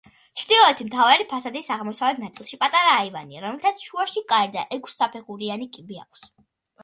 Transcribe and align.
ჩრდილოეთით, 0.41 0.87
მთავარი 0.91 1.25
ფასადის 1.33 1.67
აღმოსავლეთ 1.75 2.21
ნაწილში, 2.23 2.57
პატარა 2.63 2.95
აივანია 3.01 3.43
რომლითაც 3.43 3.83
შუაში 3.89 4.23
კარი 4.33 4.49
და 4.55 4.63
ექვსსაფეხურიანი 4.79 5.69
კიბე 5.77 6.01
აქვს. 6.07 6.27